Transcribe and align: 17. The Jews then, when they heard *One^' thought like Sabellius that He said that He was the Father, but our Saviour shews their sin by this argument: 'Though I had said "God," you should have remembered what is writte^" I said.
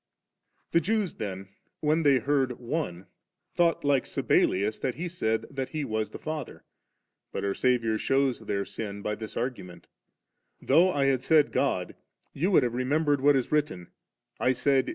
17. 0.71 0.71
The 0.71 0.81
Jews 0.83 1.13
then, 1.17 1.49
when 1.79 2.01
they 2.01 2.17
heard 2.17 2.49
*One^' 2.59 3.05
thought 3.53 3.83
like 3.83 4.05
Sabellius 4.07 4.79
that 4.79 4.95
He 4.95 5.07
said 5.07 5.45
that 5.51 5.69
He 5.69 5.85
was 5.85 6.09
the 6.09 6.17
Father, 6.17 6.63
but 7.31 7.45
our 7.45 7.53
Saviour 7.53 7.99
shews 7.99 8.39
their 8.39 8.65
sin 8.65 9.03
by 9.03 9.13
this 9.13 9.37
argument: 9.37 9.85
'Though 10.59 10.91
I 10.91 11.05
had 11.05 11.21
said 11.21 11.51
"God," 11.51 11.95
you 12.33 12.51
should 12.51 12.63
have 12.63 12.73
remembered 12.73 13.21
what 13.21 13.35
is 13.35 13.49
writte^" 13.49 13.89
I 14.39 14.53
said. 14.53 14.89